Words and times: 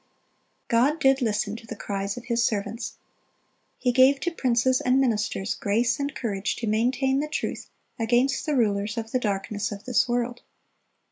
(312) 0.67 0.67
God 0.67 0.99
did 0.99 1.21
listen 1.21 1.55
to 1.55 1.67
the 1.67 1.75
cries 1.75 2.17
of 2.17 2.25
His 2.25 2.43
servants. 2.43 2.95
He 3.77 3.91
gave 3.91 4.19
to 4.21 4.31
princes 4.31 4.81
and 4.81 4.99
ministers 4.99 5.53
grace 5.53 5.99
and 5.99 6.15
courage 6.15 6.55
to 6.55 6.65
maintain 6.65 7.19
the 7.19 7.27
truth 7.27 7.69
against 7.99 8.47
the 8.47 8.55
rulers 8.55 8.97
of 8.97 9.11
the 9.11 9.19
darkness 9.19 9.71
of 9.71 9.85
this 9.85 10.09
world. 10.09 10.41